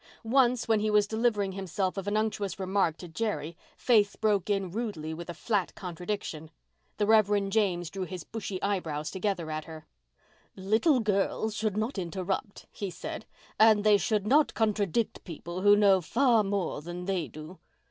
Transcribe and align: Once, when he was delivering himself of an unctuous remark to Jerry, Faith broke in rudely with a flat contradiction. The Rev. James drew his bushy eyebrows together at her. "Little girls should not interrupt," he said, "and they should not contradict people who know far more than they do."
Once, 0.23 0.67
when 0.67 0.79
he 0.79 0.89
was 0.89 1.05
delivering 1.05 1.51
himself 1.51 1.95
of 1.95 2.07
an 2.07 2.17
unctuous 2.17 2.57
remark 2.57 2.97
to 2.97 3.07
Jerry, 3.07 3.55
Faith 3.77 4.17
broke 4.19 4.49
in 4.49 4.71
rudely 4.71 5.13
with 5.13 5.29
a 5.29 5.33
flat 5.35 5.75
contradiction. 5.75 6.49
The 6.97 7.05
Rev. 7.05 7.49
James 7.51 7.91
drew 7.91 8.05
his 8.05 8.23
bushy 8.23 8.59
eyebrows 8.63 9.11
together 9.11 9.51
at 9.51 9.65
her. 9.65 9.85
"Little 10.55 11.01
girls 11.01 11.53
should 11.53 11.77
not 11.77 11.99
interrupt," 11.99 12.65
he 12.71 12.89
said, 12.89 13.27
"and 13.59 13.83
they 13.83 13.97
should 13.97 14.25
not 14.25 14.55
contradict 14.55 15.23
people 15.23 15.61
who 15.61 15.75
know 15.75 16.01
far 16.01 16.43
more 16.43 16.81
than 16.81 17.05
they 17.05 17.27
do." 17.27 17.59